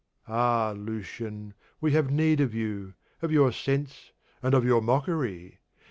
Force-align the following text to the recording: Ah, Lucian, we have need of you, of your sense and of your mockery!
Ah, 0.27 0.73
Lucian, 0.75 1.53
we 1.79 1.91
have 1.91 2.09
need 2.09 2.41
of 2.41 2.55
you, 2.55 2.95
of 3.21 3.31
your 3.31 3.51
sense 3.51 4.11
and 4.41 4.55
of 4.55 4.65
your 4.65 4.81
mockery! 4.81 5.59